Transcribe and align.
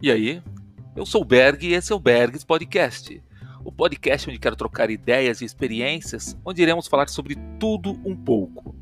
E 0.00 0.12
aí? 0.12 0.40
Eu 0.94 1.04
sou 1.04 1.22
o 1.22 1.24
Berg 1.24 1.66
e 1.66 1.72
esse 1.72 1.92
é 1.92 1.96
o 1.96 1.98
Bergs 1.98 2.46
Podcast. 2.46 3.20
O 3.64 3.72
podcast 3.72 4.30
onde 4.30 4.38
quero 4.38 4.54
trocar 4.54 4.90
ideias 4.90 5.40
e 5.40 5.44
experiências, 5.44 6.38
onde 6.44 6.62
iremos 6.62 6.86
falar 6.86 7.08
sobre 7.08 7.36
tudo 7.58 7.90
um 8.04 8.14
pouco. 8.14 8.76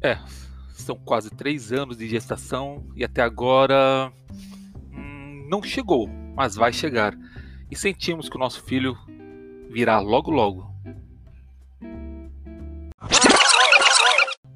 É, 0.00 0.16
são 0.72 0.94
quase 0.94 1.30
três 1.30 1.72
anos 1.72 1.96
de 1.96 2.08
gestação 2.08 2.86
e 2.94 3.02
até 3.02 3.22
agora 3.22 4.12
hum, 4.92 5.48
não 5.50 5.64
chegou, 5.64 6.08
mas 6.36 6.54
vai 6.54 6.72
chegar. 6.72 7.12
E 7.68 7.74
sentimos 7.74 8.28
que 8.28 8.36
o 8.36 8.40
nosso 8.40 8.62
filho 8.62 8.96
virá 9.68 9.98
logo 9.98 10.30
logo. 10.30 10.75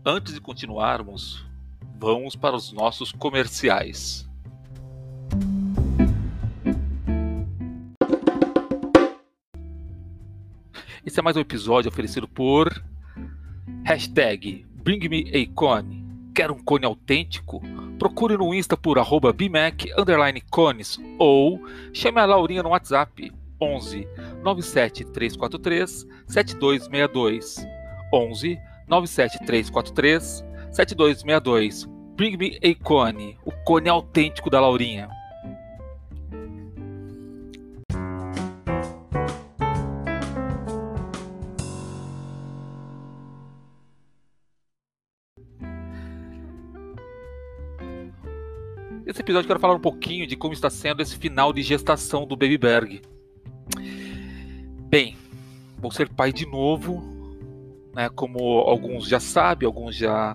Antes 0.03 0.33
de 0.33 0.41
continuarmos, 0.41 1.45
vamos 1.99 2.35
para 2.35 2.57
os 2.57 2.73
nossos 2.73 3.13
comerciais. 3.13 4.27
Esse 11.05 11.21
é 11.21 11.23
mais 11.23 11.37
um 11.37 11.41
episódio 11.41 11.91
oferecido 11.91 12.27
por 12.27 12.83
hashtag 13.85 14.65
Bring 14.73 15.07
Me 15.07 15.31
a 15.35 15.55
Cone. 15.55 16.03
Quer 16.35 16.51
um 16.51 16.59
cone 16.59 16.87
autêntico? 16.87 17.61
Procure 17.98 18.39
no 18.39 18.55
Insta 18.55 18.79
por 18.79 18.98
arroba 18.98 19.35
BMAC 19.35 19.91
cones 20.51 20.98
ou 21.19 21.62
chame 21.93 22.19
a 22.19 22.25
Laurinha 22.25 22.62
no 22.62 22.71
WhatsApp 22.71 23.31
11 23.61 24.09
97 24.43 25.05
343 25.05 26.07
7262 26.27 27.67
11 28.11 28.70
97343 28.91 30.44
7262. 30.72 31.88
Bring 32.16 32.36
me 32.36 32.58
a 32.62 32.74
cone, 32.84 33.38
o 33.44 33.52
cone 33.64 33.88
autêntico 33.88 34.50
da 34.50 34.60
Laurinha. 34.60 35.08
Nesse 49.06 49.22
episódio 49.22 49.46
quero 49.46 49.58
falar 49.58 49.74
um 49.74 49.80
pouquinho 49.80 50.27
de 50.27 50.36
como 50.36 50.52
está 50.52 50.68
sendo 50.68 51.00
esse 51.00 51.16
final 51.16 51.52
de 51.52 51.62
gestação 51.62 52.27
do 52.27 52.36
Baby 52.36 52.58
Berg. 52.58 53.02
Bem, 54.88 55.16
vou 55.78 55.91
ser 55.91 56.08
pai 56.08 56.33
de 56.33 56.44
novo 56.44 57.20
né, 58.01 58.09
como 58.09 58.61
alguns 58.61 59.06
já 59.06 59.20
sabem, 59.20 59.67
alguns 59.67 59.95
já 59.95 60.34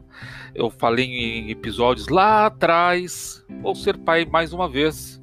eu 0.54 0.70
falei 0.70 1.06
em 1.06 1.50
episódios 1.50 2.08
lá 2.10 2.46
atrás, 2.46 3.44
vou 3.64 3.74
ser 3.74 3.98
pai 3.98 4.24
mais 4.24 4.54
uma 4.54 4.70
vez. 4.70 5.20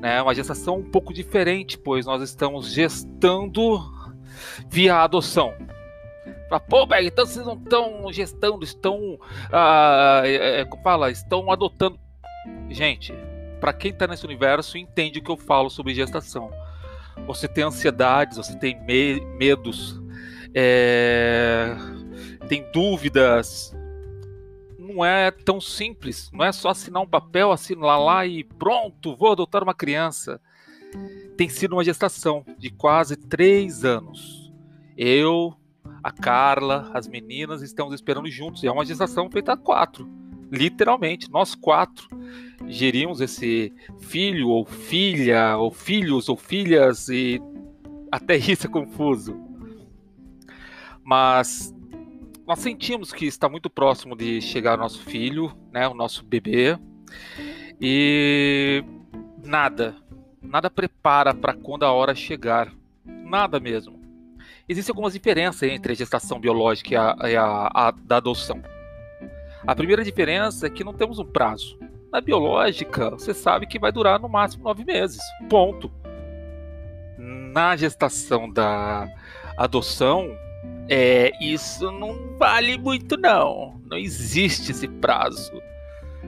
Né, 0.00 0.20
uma 0.22 0.34
gestação 0.34 0.78
um 0.78 0.90
pouco 0.90 1.12
diferente, 1.12 1.76
pois 1.76 2.06
nós 2.06 2.22
estamos 2.22 2.72
gestando 2.72 3.80
via 4.68 4.96
adoção. 4.96 5.52
Pô, 6.68 6.86
Berg, 6.86 7.06
então 7.06 7.26
vocês 7.26 7.44
não 7.44 7.54
estão 7.54 8.10
gestando, 8.10 8.64
estão. 8.64 9.18
Ah, 9.52 10.22
é, 10.24 10.62
é, 10.62 10.68
fala? 10.82 11.10
Estão 11.10 11.50
adotando. 11.52 11.98
Gente, 12.70 13.14
para 13.60 13.74
quem 13.74 13.90
está 13.90 14.06
nesse 14.06 14.24
universo, 14.24 14.76
entende 14.78 15.18
o 15.18 15.22
que 15.22 15.30
eu 15.30 15.36
falo 15.36 15.68
sobre 15.70 15.94
gestação. 15.94 16.50
Você 17.26 17.46
tem 17.46 17.64
ansiedades, 17.64 18.38
você 18.38 18.58
tem 18.58 18.78
me 18.84 19.20
medos, 19.36 20.01
é, 20.54 21.76
tem 22.48 22.64
dúvidas. 22.72 23.74
Não 24.78 25.04
é 25.04 25.30
tão 25.30 25.60
simples. 25.60 26.30
Não 26.32 26.44
é 26.44 26.52
só 26.52 26.70
assinar 26.70 27.02
um 27.02 27.06
papel, 27.06 27.52
assinar 27.52 28.00
lá 28.00 28.26
e 28.26 28.44
pronto, 28.44 29.16
vou 29.16 29.32
adotar 29.32 29.62
uma 29.62 29.74
criança. 29.74 30.40
Tem 31.36 31.48
sido 31.48 31.72
uma 31.72 31.84
gestação 31.84 32.44
de 32.58 32.70
quase 32.70 33.16
três 33.16 33.84
anos. 33.84 34.52
Eu, 34.96 35.54
a 36.02 36.10
Carla, 36.10 36.90
as 36.92 37.08
meninas 37.08 37.62
estamos 37.62 37.94
esperando 37.94 38.30
juntos. 38.30 38.62
E 38.62 38.66
é 38.66 38.72
uma 38.72 38.84
gestação 38.84 39.30
feita 39.30 39.54
a 39.54 39.56
quatro. 39.56 40.08
Literalmente, 40.50 41.30
nós 41.30 41.54
quatro 41.54 42.06
gerimos 42.66 43.22
esse 43.22 43.72
filho 44.00 44.48
ou 44.48 44.66
filha, 44.66 45.56
ou 45.56 45.70
filhos 45.70 46.28
ou 46.28 46.36
filhas, 46.36 47.08
e 47.08 47.40
até 48.10 48.36
isso 48.36 48.66
é 48.66 48.70
confuso 48.70 49.51
mas 51.04 51.74
nós 52.46 52.58
sentimos 52.58 53.12
que 53.12 53.26
está 53.26 53.48
muito 53.48 53.70
próximo 53.70 54.16
de 54.16 54.40
chegar 54.40 54.78
o 54.78 54.82
nosso 54.82 55.00
filho, 55.02 55.52
né, 55.72 55.86
o 55.88 55.94
nosso 55.94 56.24
bebê, 56.24 56.78
e 57.80 58.84
nada, 59.44 59.96
nada 60.40 60.70
prepara 60.70 61.34
para 61.34 61.54
quando 61.54 61.84
a 61.84 61.92
hora 61.92 62.14
chegar, 62.14 62.72
nada 63.04 63.58
mesmo. 63.58 64.00
Existem 64.68 64.92
algumas 64.92 65.12
diferenças 65.12 65.68
entre 65.68 65.92
a 65.92 65.96
gestação 65.96 66.38
biológica 66.38 66.90
e 66.90 66.96
a, 66.96 67.10
a, 67.10 67.88
a 67.88 67.90
da 67.90 68.16
adoção. 68.16 68.62
A 69.66 69.74
primeira 69.74 70.02
diferença 70.02 70.66
é 70.66 70.70
que 70.70 70.84
não 70.84 70.92
temos 70.92 71.18
um 71.18 71.24
prazo. 71.24 71.78
Na 72.12 72.20
biológica, 72.20 73.10
você 73.10 73.32
sabe 73.32 73.66
que 73.66 73.78
vai 73.78 73.92
durar 73.92 74.20
no 74.20 74.28
máximo 74.28 74.64
nove 74.64 74.84
meses. 74.84 75.20
Ponto. 75.48 75.90
Na 77.16 77.76
gestação 77.76 78.50
da 78.50 79.08
adoção, 79.56 80.36
é, 80.88 81.30
isso 81.40 81.90
não 81.90 82.36
vale 82.38 82.76
muito 82.78 83.16
não. 83.16 83.80
Não 83.84 83.96
existe 83.96 84.72
esse 84.72 84.88
prazo. 84.88 85.52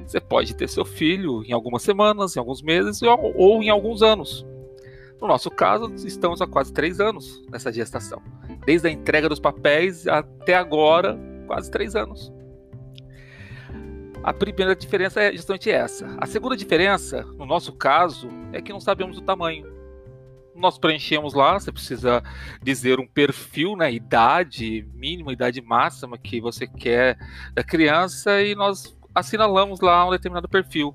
Você 0.06 0.20
pode 0.20 0.54
ter 0.54 0.69
seu 0.69 0.84
filho 0.84 1.42
em 1.44 1.53
algumas 1.53 1.82
semanas, 1.82 2.37
em 2.37 2.38
alguns 2.38 2.62
meses 2.62 3.00
ou 3.03 3.62
em 3.62 3.70
alguns 3.70 4.03
anos. 4.03 4.47
No 5.20 5.28
nosso 5.28 5.50
caso, 5.50 5.92
estamos 6.06 6.42
há 6.42 6.47
quase 6.47 6.72
três 6.72 7.00
anos 7.00 7.42
nessa 7.50 7.72
gestação. 7.72 8.20
Desde 8.66 8.88
a 8.88 8.91
entrega 8.91 9.28
dos 9.28 9.41
papéis 9.41 10.06
até 10.06 10.54
agora, 10.54 11.19
quase 11.47 11.71
três 11.71 11.97
anos. 11.97 12.32
A 14.22 14.32
primeira 14.32 14.75
diferença 14.75 15.21
é 15.22 15.32
justamente 15.32 15.71
essa. 15.71 16.06
A 16.19 16.26
segunda 16.26 16.56
diferença, 16.56 17.22
no 17.38 17.44
nosso 17.44 17.72
caso, 17.72 18.28
é 18.53 18.60
que 18.60 18.72
não 18.72 18.81
sabemos 18.81 19.19
o 19.19 19.22
tamanho 19.22 19.73
nós 20.54 20.78
preenchemos 20.78 21.34
lá, 21.34 21.59
você 21.59 21.72
precisa 21.72 22.22
dizer 22.62 23.00
um 23.00 23.06
perfil, 23.06 23.76
né, 23.76 23.92
idade 23.92 24.87
mínima, 24.94 25.32
idade 25.32 25.60
máxima 25.60 26.16
que 26.16 26.41
você 26.41 26.66
quer 26.66 27.19
da 27.53 27.65
criança 27.65 28.42
e 28.42 28.54
nós 28.54 28.97
assinalamos 29.15 29.81
lá 29.81 30.06
um 30.06 30.10
determinado 30.10 30.48
perfil. 30.48 30.94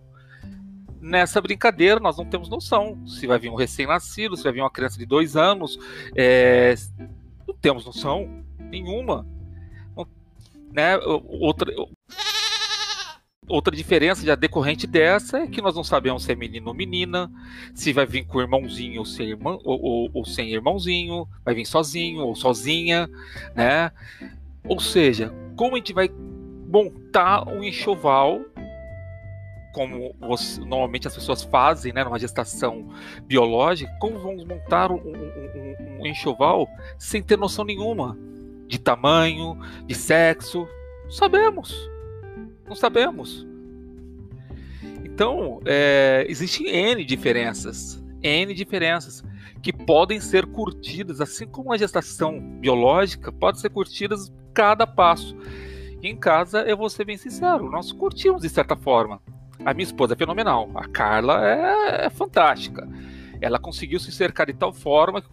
Nessa 1.02 1.40
brincadeira, 1.40 2.00
nós 2.00 2.18
não 2.18 2.26
temos 2.26 2.50
noção 2.50 3.06
se 3.08 3.26
vai 3.26 3.40
vir 3.40 3.50
um 3.50 3.56
recém-nascido, 3.56 4.36
se 4.36 4.44
vai 4.44 4.52
vir 4.52 4.62
uma 4.62 4.72
criança 4.72 4.98
de 4.98 5.06
dois 5.06 5.36
anos, 5.38 5.78
é... 6.16 6.76
não 7.48 7.56
temos 7.56 7.86
noção 7.86 8.44
nenhuma. 8.60 9.26
Né? 10.72 10.98
Outra, 10.98 11.74
Outra 13.50 13.76
diferença 13.76 14.24
já 14.24 14.36
decorrente 14.36 14.86
dessa 14.86 15.40
é 15.40 15.48
que 15.48 15.60
nós 15.60 15.76
não 15.76 15.84
sabemos 15.84 16.24
se 16.24 16.32
é 16.32 16.36
menino 16.36 16.68
ou 16.68 16.74
menina, 16.74 17.32
se 17.74 17.92
vai 17.92 18.06
vir 18.06 18.24
com 18.24 18.40
irmãozinho 18.40 19.00
ou 19.00 19.06
sem, 19.06 19.30
irmão, 19.30 19.60
ou, 19.64 19.82
ou, 19.82 20.10
ou 20.14 20.24
sem 20.26 20.54
irmãozinho, 20.54 21.28
vai 21.44 21.56
vir 21.56 21.66
sozinho 21.66 22.22
ou 22.22 22.36
sozinha, 22.36 23.10
né? 23.56 23.92
Ou 24.64 24.80
seja, 24.80 25.34
como 25.56 25.74
a 25.74 25.78
gente 25.80 25.94
vai 25.94 26.12
montar 26.72 27.48
um 27.48 27.64
enxoval, 27.64 28.40
como 29.74 30.14
você, 30.20 30.62
normalmente 30.62 31.08
as 31.08 31.16
pessoas 31.16 31.42
fazem, 31.42 31.92
né, 31.92 32.04
numa 32.04 32.20
gestação 32.20 32.90
biológica, 33.24 33.92
como 34.00 34.20
vamos 34.20 34.46
montar 34.46 34.92
um, 34.92 34.98
um, 34.98 36.02
um 36.02 36.06
enxoval 36.06 36.70
sem 37.00 37.24
ter 37.24 37.36
noção 37.38 37.66
nenhuma 37.66 38.16
de 38.68 38.78
tamanho, 38.78 39.58
de 39.88 39.96
sexo? 39.96 40.68
Sabemos 41.10 41.90
não 42.70 42.76
sabemos. 42.76 43.49
Então, 45.20 45.60
é, 45.66 46.26
existem 46.30 46.66
N 46.70 47.04
diferenças. 47.04 48.02
N 48.24 48.54
diferenças 48.54 49.22
que 49.62 49.74
podem 49.74 50.18
ser 50.22 50.46
curtidas, 50.46 51.20
assim 51.20 51.46
como 51.46 51.74
a 51.74 51.78
gestação 51.78 52.40
biológica 52.40 53.30
pode 53.30 53.60
ser 53.60 53.70
curtidas 53.70 54.32
cada 54.54 54.88
passo. 54.88 55.36
Em 56.02 56.16
casa, 56.16 56.62
eu 56.62 56.78
vou 56.78 56.90
ser 56.90 57.04
bem 57.04 57.18
sincero, 57.18 57.70
nós 57.70 57.92
curtimos 57.92 58.44
de 58.44 58.48
certa 58.48 58.78
forma. 58.78 59.22
A 59.66 59.74
minha 59.74 59.84
esposa 59.84 60.14
é 60.14 60.16
fenomenal, 60.16 60.70
a 60.74 60.88
Carla 60.88 61.46
é, 61.46 62.06
é 62.06 62.10
fantástica. 62.10 62.88
Ela 63.42 63.60
conseguiu 63.60 64.00
se 64.00 64.14
cercar 64.14 64.48
de 64.48 64.54
tal 64.54 64.72
forma 64.72 65.22
que, 65.22 65.30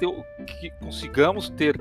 ter, 0.00 0.08
que 0.46 0.70
consigamos 0.80 1.48
ter 1.48 1.80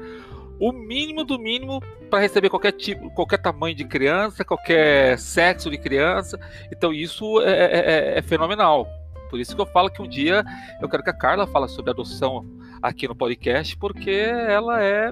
o 0.60 0.72
mínimo 0.72 1.24
do 1.24 1.38
mínimo 1.38 1.82
para 2.10 2.20
receber 2.20 2.50
qualquer 2.50 2.72
tipo, 2.72 3.10
qualquer 3.12 3.38
tamanho 3.38 3.76
de 3.76 3.86
criança, 3.86 4.44
qualquer 4.44 5.20
sexo 5.20 5.70
de 5.70 5.78
criança. 5.78 6.40
Então 6.72 6.94
isso 6.94 7.42
é, 7.42 7.52
é, 7.52 7.80
é, 7.80 8.18
é, 8.20 8.22
fenomenal. 8.22 8.88
Por 9.30 9.40
isso 9.40 9.56
que 9.56 9.62
eu 9.62 9.66
falo 9.66 9.90
que 9.90 10.02
um 10.02 10.08
dia 10.08 10.44
eu 10.82 10.90
quero 10.90 11.04
que 11.04 11.10
a 11.10 11.14
Carla 11.14 11.46
fale 11.48 11.68
sobre 11.68 11.92
adoção 11.92 12.46
aqui 12.82 13.08
no 13.08 13.16
podcast, 13.16 13.76
porque 13.78 14.10
ela 14.10 14.82
é 14.82 15.12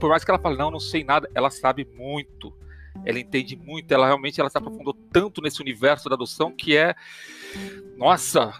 por 0.00 0.10
mais 0.10 0.24
que 0.24 0.30
ela 0.30 0.40
fale, 0.40 0.56
não, 0.56 0.70
não 0.70 0.80
sei 0.80 1.04
nada, 1.04 1.30
ela 1.32 1.50
sabe 1.50 1.86
muito. 1.96 2.52
Ela 3.04 3.20
entende 3.20 3.54
muito, 3.54 3.92
ela 3.92 4.06
realmente 4.06 4.40
ela 4.40 4.50
se 4.50 4.58
aprofundou 4.58 4.94
tanto 5.12 5.40
nesse 5.40 5.60
universo 5.60 6.08
da 6.08 6.16
adoção 6.16 6.50
que 6.50 6.76
é. 6.76 6.94
Nossa! 7.96 8.52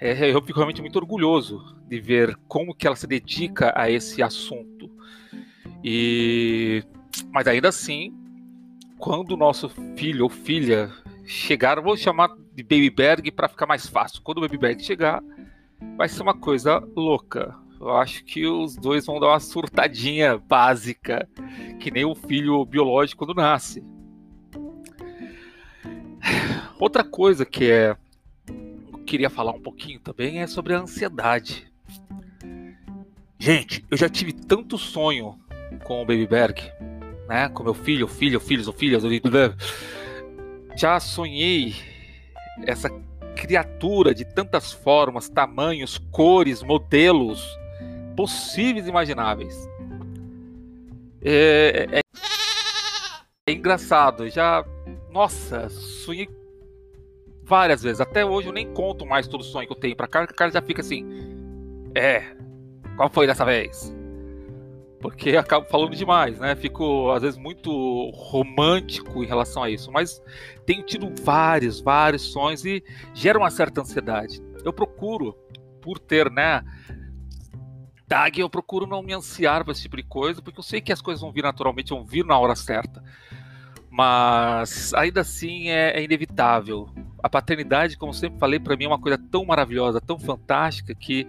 É, 0.00 0.30
eu 0.30 0.42
fico 0.42 0.58
realmente 0.58 0.80
muito 0.80 0.96
orgulhoso 0.96 1.76
de 1.86 2.00
ver 2.00 2.36
como 2.48 2.74
que 2.74 2.86
ela 2.86 2.96
se 2.96 3.06
dedica 3.06 3.72
a 3.76 3.88
esse 3.88 4.22
assunto. 4.22 4.90
E 5.82 6.84
mas 7.30 7.46
ainda 7.46 7.68
assim, 7.68 8.14
quando 8.98 9.32
o 9.32 9.36
nosso 9.36 9.68
filho 9.96 10.24
ou 10.24 10.30
filha 10.30 10.92
chegar, 11.24 11.80
vou 11.80 11.96
chamar 11.96 12.28
de 12.54 12.62
Baby 12.62 12.90
Berg 12.90 13.30
para 13.30 13.48
ficar 13.48 13.66
mais 13.66 13.86
fácil. 13.86 14.22
Quando 14.22 14.38
o 14.38 14.40
Baby 14.42 14.58
Berg 14.58 14.82
chegar, 14.82 15.22
vai 15.96 16.08
ser 16.08 16.22
uma 16.22 16.34
coisa 16.34 16.78
louca. 16.94 17.54
Eu 17.80 17.96
acho 17.96 18.24
que 18.24 18.46
os 18.46 18.76
dois 18.76 19.04
vão 19.04 19.18
dar 19.18 19.28
uma 19.28 19.40
surtadinha 19.40 20.38
básica, 20.38 21.28
que 21.80 21.90
nem 21.90 22.04
o 22.04 22.14
filho 22.14 22.64
biológico 22.64 23.24
quando 23.24 23.36
nasce. 23.36 23.82
Outra 26.78 27.02
coisa 27.02 27.44
que 27.44 27.70
é 27.70 27.96
eu 28.92 28.98
queria 29.04 29.28
falar 29.28 29.52
um 29.52 29.60
pouquinho 29.60 29.98
também 29.98 30.40
é 30.40 30.46
sobre 30.46 30.74
a 30.74 30.80
ansiedade. 30.80 31.66
Gente, 33.38 33.84
eu 33.90 33.96
já 33.96 34.08
tive 34.08 34.32
tanto 34.32 34.78
sonho 34.78 35.36
com 35.78 36.02
o 36.02 36.06
Baby 36.06 36.26
Berg, 36.26 36.60
né? 37.28 37.48
Com 37.48 37.62
meu 37.62 37.74
filho, 37.74 38.06
filho, 38.08 38.40
filhos 38.40 38.68
filhas, 38.76 39.02
já 40.76 40.98
sonhei 41.00 41.74
essa 42.66 42.88
criatura 43.36 44.14
de 44.14 44.24
tantas 44.24 44.72
formas, 44.72 45.28
tamanhos, 45.28 45.98
cores, 46.10 46.62
modelos 46.62 47.46
possíveis 48.16 48.86
e 48.86 48.90
imagináveis. 48.90 49.68
É, 51.24 51.88
é, 51.90 52.00
é 53.46 53.52
engraçado, 53.52 54.28
já. 54.28 54.64
Nossa, 55.10 55.68
sonhei 55.68 56.28
várias 57.42 57.82
vezes. 57.82 58.00
Até 58.00 58.24
hoje 58.24 58.48
eu 58.48 58.52
nem 58.52 58.72
conto 58.72 59.06
mais 59.06 59.28
todo 59.28 59.40
o 59.40 59.44
sonho 59.44 59.66
que 59.66 59.72
eu 59.72 59.78
tenho 59.78 59.96
pra 59.96 60.08
cá, 60.08 60.22
a 60.22 60.26
cara 60.26 60.50
já 60.50 60.62
fica 60.62 60.80
assim. 60.80 61.06
É, 61.94 62.24
qual 62.96 63.10
foi 63.10 63.26
dessa 63.26 63.44
vez? 63.44 63.94
Porque 65.02 65.36
acabo 65.36 65.66
falando 65.66 65.96
demais, 65.96 66.38
né? 66.38 66.54
Fico, 66.54 67.10
às 67.10 67.22
vezes, 67.22 67.38
muito 67.38 68.10
romântico 68.14 69.22
em 69.22 69.26
relação 69.26 69.64
a 69.64 69.68
isso. 69.68 69.90
Mas 69.90 70.22
tenho 70.64 70.82
tido 70.84 71.12
vários, 71.22 71.80
vários 71.80 72.22
sonhos 72.32 72.64
e 72.64 72.82
gera 73.12 73.36
uma 73.36 73.50
certa 73.50 73.80
ansiedade. 73.80 74.40
Eu 74.64 74.72
procuro, 74.72 75.36
por 75.80 75.98
ter, 75.98 76.30
né? 76.30 76.62
tag, 78.12 78.38
eu 78.38 78.50
procuro 78.50 78.86
não 78.86 79.02
me 79.02 79.14
ansiar 79.14 79.64
para 79.64 79.72
esse 79.72 79.80
tipo 79.80 79.96
de 79.96 80.02
coisa, 80.02 80.42
porque 80.42 80.58
eu 80.58 80.62
sei 80.62 80.82
que 80.82 80.92
as 80.92 81.00
coisas 81.00 81.22
vão 81.22 81.32
vir 81.32 81.42
naturalmente, 81.42 81.94
vão 81.94 82.04
vir 82.04 82.26
na 82.26 82.38
hora 82.38 82.54
certa. 82.54 83.02
Mas 83.90 84.92
ainda 84.92 85.22
assim 85.22 85.70
é, 85.70 85.98
é 85.98 86.02
inevitável. 86.02 86.90
A 87.22 87.28
paternidade, 87.28 87.96
como 87.96 88.12
sempre 88.12 88.38
falei, 88.38 88.60
para 88.60 88.76
mim 88.76 88.84
é 88.84 88.88
uma 88.88 89.00
coisa 89.00 89.16
tão 89.16 89.46
maravilhosa, 89.46 89.98
tão 89.98 90.18
fantástica, 90.18 90.94
que 90.94 91.26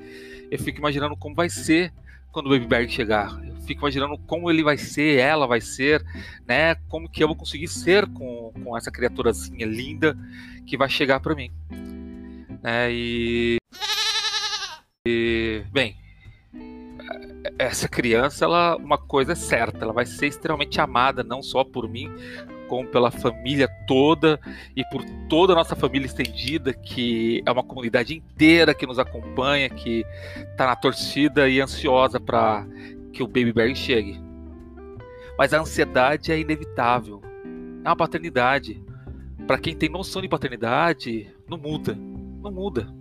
eu 0.52 0.60
fico 0.60 0.80
imaginando 0.80 1.16
como 1.16 1.34
vai 1.34 1.50
ser 1.50 1.94
quando 2.34 2.48
o 2.48 2.50
Baby 2.50 2.66
Berg 2.66 2.92
chegar. 2.92 3.40
Eu 3.46 3.56
fico 3.62 3.82
imaginando 3.82 4.18
como 4.18 4.50
ele 4.50 4.64
vai 4.64 4.78
ser, 4.78 5.20
ela 5.20 5.48
vai 5.48 5.62
ser, 5.62 6.04
né? 6.46 6.76
Como 6.90 7.08
que 7.08 7.24
eu 7.24 7.28
vou 7.28 7.38
conseguir 7.38 7.68
ser 7.68 8.08
com, 8.08 8.52
com 8.62 8.76
essa 8.76 8.92
criaturazinha 8.92 9.66
linda 9.66 10.18
que 10.66 10.76
vai 10.76 10.90
chegar 10.90 11.20
para 11.20 11.36
mim. 11.36 11.52
Né? 12.62 12.92
E, 12.92 13.58
e, 15.08 15.64
bem, 15.72 15.96
essa 17.60 17.88
criança, 17.88 18.46
ela, 18.46 18.76
uma 18.78 18.98
coisa 18.98 19.34
é 19.34 19.36
certa, 19.36 19.84
ela 19.84 19.94
vai 19.94 20.06
ser 20.06 20.28
extremamente 20.28 20.82
amada, 20.82 21.24
não 21.24 21.44
só 21.44 21.64
por 21.64 21.88
mim, 21.88 22.10
como 22.68 22.88
pela 22.88 23.12
família 23.12 23.68
toda 23.88 24.40
e 24.76 24.84
por 24.90 25.04
toda 25.30 25.54
a 25.54 25.56
nossa 25.56 25.76
família 25.76 26.06
estendida, 26.06 26.74
que 26.74 27.42
é 27.46 27.52
uma 27.52 27.64
comunidade 27.64 28.16
inteira 28.16 28.74
que 28.74 28.88
nos 28.88 29.00
acompanha, 29.00 29.70
que 29.70 30.06
está 30.52 30.66
na 30.68 30.76
torcida 30.76 31.48
e 31.48 31.62
ansiosa 31.62 32.20
para 32.20 32.66
que 33.12 33.22
o 33.24 33.28
Baby 33.28 33.54
Bear 33.54 33.76
chegue. 33.76 34.20
Mas 35.38 35.54
a 35.54 35.60
ansiedade 35.60 36.32
é 36.32 36.40
inevitável. 36.40 37.22
É 37.84 37.90
uma 37.90 37.96
paternidade. 37.96 38.82
Para 39.48 39.58
quem 39.58 39.76
tem 39.76 39.90
noção 39.90 40.22
de 40.22 40.28
paternidade, 40.28 41.30
não 41.48 41.58
muda. 41.58 41.98
Não 42.42 42.52
muda. 42.52 42.94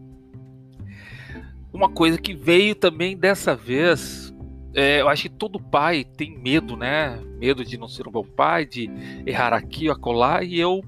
Uma 1.73 1.89
coisa 1.89 2.19
que 2.19 2.35
veio 2.35 2.75
também 2.75 3.17
dessa 3.17 3.55
vez 3.55 4.32
é, 4.75 5.01
eu 5.01 5.09
acho 5.09 5.25
que 5.25 5.29
todo 5.29 5.61
pai 5.61 6.05
tem 6.05 6.37
medo, 6.39 6.77
né? 6.77 7.21
Medo 7.39 7.65
de 7.65 7.77
não 7.77 7.89
ser 7.89 8.09
um 8.09 8.11
bom 8.11 8.25
pai, 8.25 8.65
de 8.65 8.91
errar 9.27 9.53
aqui 9.53 9.89
ou 9.89 9.95
acolá, 9.95 10.43
e 10.43 10.59
eu, 10.59 10.83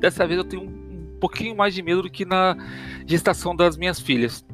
dessa 0.00 0.26
vez, 0.26 0.38
eu 0.38 0.44
tenho 0.44 0.62
um, 0.62 1.18
pouquinho 1.20 1.56
mais 1.56 1.74
de 1.74 1.82
medo 1.82 2.02
do 2.02 2.10
que 2.10 2.24
na 2.24 2.56
gestação 3.06 3.54
das 3.54 3.76
minhas 3.76 3.98
filhas. 4.00 4.44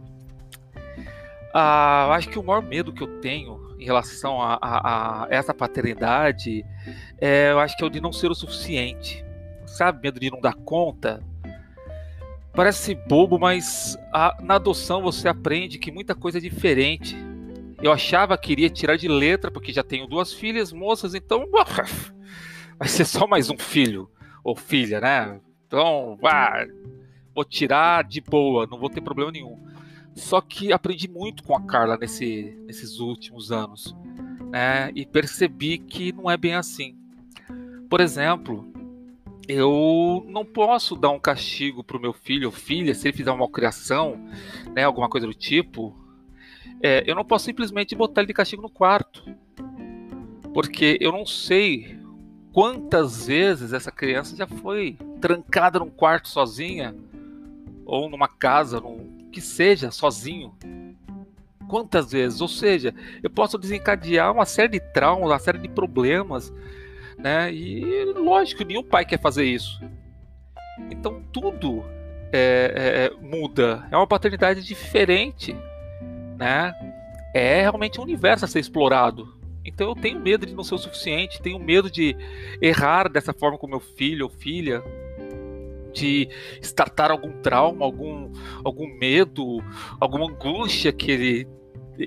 Ah, 1.53 2.15
acho 2.15 2.29
que 2.29 2.39
o 2.39 2.45
maior 2.45 2.63
medo 2.63 2.93
que 2.93 3.03
eu 3.03 3.21
tenho 3.21 3.75
em 3.79 3.85
relação 3.85 4.41
a, 4.41 4.59
a, 4.61 5.25
a 5.25 5.27
essa 5.31 5.53
paternidade, 5.53 6.65
é, 7.21 7.51
eu 7.51 7.59
acho 7.59 7.77
que 7.77 7.83
é 7.83 7.87
o 7.87 7.91
de 7.91 8.01
não 8.01 8.13
ser 8.13 8.31
o 8.31 8.35
suficiente. 8.35 9.25
Sabe, 9.67 10.01
medo 10.03 10.21
de 10.21 10.31
não 10.31 10.41
dar 10.41 10.55
conta, 10.55 11.21
Parece 12.53 12.95
bobo, 12.95 13.39
mas 13.39 13.97
a, 14.13 14.37
na 14.43 14.57
adoção 14.57 15.03
você 15.03 15.29
aprende 15.29 15.79
que 15.79 15.93
muita 15.93 16.15
coisa 16.15 16.39
é 16.39 16.41
diferente. 16.41 17.17
Eu 17.83 17.93
achava 17.93 18.37
que 18.37 18.53
iria 18.53 18.69
tirar 18.69 18.97
de 18.97 19.09
letra, 19.09 19.51
porque 19.51 19.73
já 19.73 19.83
tenho 19.83 20.07
duas 20.07 20.35
filhas 20.35 20.71
moças, 20.71 21.15
então 21.15 21.49
vai 22.79 22.89
ser 22.89 23.07
só 23.07 23.27
mais 23.27 23.49
um 23.49 23.57
filho 23.57 24.11
ou 24.45 24.55
filha, 24.55 25.01
né? 25.01 25.41
Então, 25.67 26.19
ah, 26.25 26.67
vou 27.35 27.45
tirar 27.45 28.05
de 28.05 28.21
boa, 28.21 28.67
não 28.67 28.79
vou 28.79 28.91
ter 28.91 29.01
problema 29.01 29.33
nenhum. 29.33 29.59
Só 30.15 30.43
que 30.43 30.73
aprendi 30.73 31.09
muito 31.09 31.43
com 31.43 31.57
a 31.57 31.63
Carla 31.63 31.97
nesse, 31.97 32.55
nesses 32.67 32.99
últimos 32.99 33.51
anos, 33.51 33.97
né? 34.51 34.91
E 34.95 35.07
percebi 35.07 35.79
que 35.79 36.13
não 36.13 36.31
é 36.31 36.37
bem 36.37 36.57
assim. 36.57 36.97
Por 37.89 38.01
exemplo, 38.01 38.71
eu 39.49 40.25
não 40.29 40.45
posso 40.45 40.95
dar 40.97 41.11
um 41.11 41.19
castigo 41.19 41.83
para 41.83 41.97
o 41.97 42.01
meu 42.01 42.13
filho 42.13 42.49
ou 42.49 42.53
filha 42.53 42.95
se 42.95 43.09
ele 43.09 43.17
fizer 43.17 43.31
uma 43.31 43.39
malcriação, 43.39 44.17
né, 44.75 44.85
alguma 44.85 45.09
coisa 45.09 45.27
do 45.27 45.35
tipo, 45.35 46.00
é, 46.83 47.05
eu 47.07 47.15
não 47.15 47.25
posso 47.25 47.45
simplesmente 47.45 47.95
botar 47.95 48.21
ele 48.21 48.29
de 48.29 48.35
castigo 48.35 48.63
no 48.63 48.71
quarto. 48.71 49.25
Porque 50.53 50.99
eu 51.01 51.13
não 51.13 51.25
sei 51.25 51.99
quantas 52.53 53.27
vezes 53.27 53.73
essa 53.73 53.93
criança 53.93 54.37
já 54.37 54.47
foi 54.47 54.99
trancada 55.21 55.79
num 55.79 55.91
quarto 55.91 56.29
sozinha, 56.29 56.95
ou 57.85 58.09
numa 58.09 58.29
casa, 58.29 58.81
num, 58.81 59.29
que 59.31 59.41
seja, 59.41 59.91
sozinho. 59.91 60.55
Quantas 61.69 62.11
vezes? 62.11 62.41
Ou 62.41 62.49
seja, 62.49 62.95
eu 63.23 63.31
posso 63.31 63.57
desencadear 63.57 64.33
uma 64.33 64.45
série 64.45 64.69
de 64.69 64.81
traumas, 64.81 65.31
uma 65.31 65.39
série 65.39 65.59
de 65.59 65.69
problemas, 65.69 66.53
né? 67.17 67.53
E 67.53 68.05
lógico, 68.15 68.65
nenhum 68.65 68.83
pai 68.83 69.05
quer 69.05 69.21
fazer 69.21 69.45
isso. 69.45 69.81
Então 70.91 71.23
tudo 71.33 71.85
é, 72.33 73.11
é, 73.13 73.25
muda. 73.25 73.87
É 73.91 73.97
uma 73.97 74.07
paternidade 74.07 74.63
diferente 74.63 75.55
né? 76.41 76.75
É 77.35 77.61
realmente 77.61 78.01
um 78.01 78.03
universo 78.03 78.47
a 78.47 78.49
ser 78.49 78.59
explorado. 78.59 79.39
Então 79.63 79.91
eu 79.91 79.95
tenho 79.95 80.19
medo 80.19 80.47
de 80.47 80.55
não 80.55 80.65
ser 80.65 80.75
o 80.75 80.79
suficiente, 80.79 81.43
tenho 81.43 81.59
medo 81.59 81.91
de 81.91 82.17
errar 82.63 83.09
dessa 83.11 83.35
forma 83.35 83.59
com 83.59 83.67
meu 83.67 83.79
filho 83.79 84.25
ou 84.25 84.31
filha, 84.31 84.83
de 85.93 86.29
startar 86.63 87.11
algum 87.11 87.31
trauma, 87.43 87.85
algum, 87.85 88.33
algum 88.65 88.87
medo, 88.99 89.63
alguma 90.01 90.25
angústia 90.31 90.93
que 90.93 91.11
ele, 91.11 91.49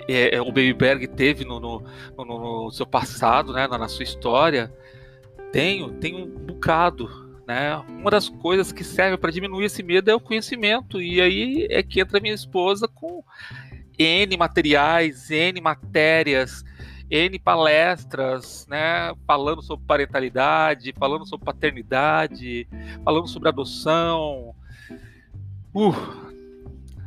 é, 0.09 0.35
é 0.35 0.41
o 0.41 0.45
Baby 0.45 0.73
Berg 0.73 1.07
teve 1.09 1.45
no, 1.45 1.59
no, 1.59 1.83
no, 2.17 2.25
no 2.25 2.71
seu 2.71 2.87
passado, 2.87 3.53
né, 3.53 3.67
na 3.67 3.87
sua 3.87 4.03
história. 4.03 4.73
Tenho, 5.51 5.91
tenho 5.99 6.25
um 6.25 6.27
bocado. 6.27 7.23
Né? 7.45 7.75
Uma 7.89 8.09
das 8.09 8.29
coisas 8.29 8.71
que 8.71 8.83
serve 8.83 9.17
para 9.17 9.31
diminuir 9.31 9.65
esse 9.65 9.83
medo 9.83 10.09
é 10.09 10.15
o 10.15 10.19
conhecimento, 10.19 11.01
e 11.01 11.21
aí 11.21 11.67
é 11.69 11.83
que 11.83 11.99
entra 11.99 12.19
minha 12.19 12.33
esposa 12.33 12.87
com 12.87 13.21
N 13.97 14.37
materiais, 14.37 15.29
N 15.29 15.61
matérias, 15.61 16.63
N 17.09 17.37
palestras, 17.37 18.65
né, 18.67 19.13
falando 19.27 19.61
sobre 19.61 19.85
parentalidade, 19.85 20.93
falando 20.97 21.27
sobre 21.27 21.45
paternidade, 21.45 22.67
falando 23.03 23.27
sobre 23.27 23.49
adoção. 23.49 24.55
Uh, 25.73 25.91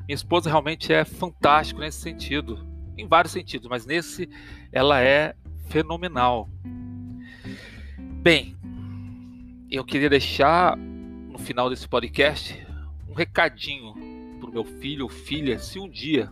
minha 0.06 0.14
esposa 0.14 0.48
realmente 0.48 0.92
é 0.92 1.04
fantástica 1.04 1.80
nesse 1.80 2.00
sentido, 2.00 2.64
em 2.96 3.06
vários 3.06 3.32
sentidos, 3.32 3.68
mas 3.68 3.84
nesse 3.84 4.28
ela 4.70 5.00
é 5.00 5.34
fenomenal. 5.68 6.48
Bem, 8.22 8.56
eu 9.70 9.84
queria 9.84 10.08
deixar 10.08 10.76
no 10.76 11.38
final 11.38 11.68
desse 11.68 11.88
podcast 11.88 12.64
um 13.08 13.14
recadinho 13.14 13.94
para 14.38 14.48
o 14.48 14.52
meu 14.52 14.64
filho 14.64 15.04
ou 15.04 15.10
filha, 15.10 15.58
se 15.58 15.78
um 15.78 15.88
dia 15.88 16.30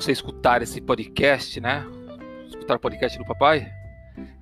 você 0.00 0.12
escutar 0.12 0.60
esse 0.60 0.80
podcast, 0.80 1.58
né? 1.58 1.86
escutar 2.46 2.76
o 2.76 2.80
podcast 2.80 3.16
do 3.18 3.24
papai, 3.24 3.72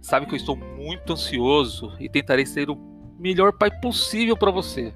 sabe 0.00 0.26
que 0.26 0.32
eu 0.32 0.36
estou 0.36 0.56
muito 0.56 1.12
ansioso 1.12 1.94
e 2.00 2.08
tentarei 2.08 2.44
ser 2.44 2.70
o 2.70 2.76
melhor 3.18 3.52
pai 3.52 3.70
possível 3.70 4.36
para 4.36 4.50
você. 4.50 4.92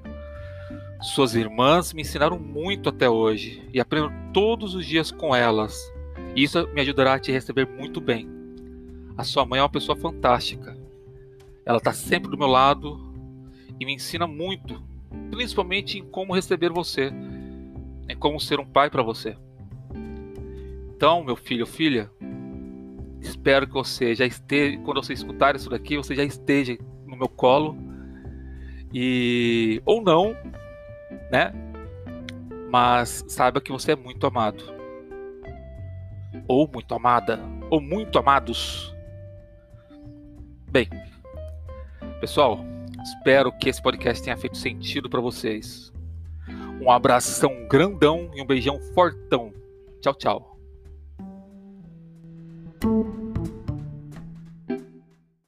Suas 1.01 1.33
irmãs 1.33 1.93
me 1.93 2.01
ensinaram 2.01 2.37
muito 2.37 2.89
até 2.89 3.09
hoje 3.09 3.65
e 3.73 3.79
aprendo 3.79 4.11
todos 4.33 4.75
os 4.75 4.85
dias 4.85 5.11
com 5.11 5.33
elas. 5.33 5.79
Isso 6.35 6.67
me 6.73 6.81
ajudará 6.81 7.13
a 7.13 7.19
te 7.19 7.31
receber 7.31 7.65
muito 7.65 8.01
bem. 8.01 8.27
A 9.17 9.23
sua 9.23 9.45
mãe 9.45 9.59
é 9.59 9.63
uma 9.63 9.69
pessoa 9.69 9.95
fantástica. 9.95 10.77
Ela 11.65 11.77
está 11.77 11.93
sempre 11.93 12.29
do 12.29 12.37
meu 12.37 12.47
lado 12.47 12.99
e 13.79 13.85
me 13.85 13.93
ensina 13.93 14.27
muito, 14.27 14.83
principalmente 15.31 15.97
em 15.97 16.05
como 16.05 16.35
receber 16.35 16.69
você, 16.69 17.13
em 18.09 18.17
como 18.17 18.39
ser 18.39 18.59
um 18.59 18.65
pai 18.65 18.89
para 18.89 19.01
você. 19.01 19.37
Então, 20.99 21.23
meu 21.23 21.37
filho 21.37 21.61
ou 21.61 21.65
filha, 21.65 22.11
espero 23.21 23.65
que 23.65 23.71
você 23.71 24.13
já 24.13 24.25
esteja, 24.25 24.77
quando 24.79 25.01
você 25.01 25.13
escutar 25.13 25.55
isso 25.55 25.69
daqui, 25.69 25.95
você 25.95 26.13
já 26.13 26.25
esteja 26.25 26.77
no 27.07 27.15
meu 27.15 27.29
colo 27.29 27.77
e 28.93 29.81
ou 29.85 30.03
não, 30.03 30.35
né? 31.31 31.53
Mas 32.69 33.23
saiba 33.29 33.61
que 33.61 33.71
você 33.71 33.93
é 33.93 33.95
muito 33.95 34.27
amado. 34.27 34.61
Ou 36.45 36.67
muito 36.67 36.93
amada, 36.93 37.39
ou 37.69 37.79
muito 37.79 38.19
amados. 38.19 38.93
Bem, 40.69 40.89
pessoal, 42.19 42.59
espero 43.01 43.53
que 43.53 43.69
esse 43.69 43.81
podcast 43.81 44.21
tenha 44.21 44.35
feito 44.35 44.57
sentido 44.57 45.09
para 45.09 45.21
vocês. 45.21 45.93
Um 46.81 46.91
abração 46.91 47.69
grandão 47.69 48.29
e 48.35 48.41
um 48.41 48.45
beijão 48.45 48.77
fortão. 48.93 49.53
Tchau, 50.01 50.13
tchau. 50.13 50.58